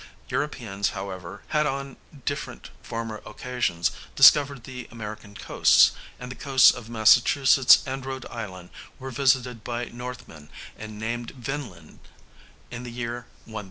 [0.29, 1.95] Europeans, however, had on
[2.25, 8.71] different former occasions discovered the American coasts, and the coasts of Massachusetts and Rhode Island
[8.97, 11.99] were visited by Northmen and named Vinland
[12.71, 13.59] in the year 1000.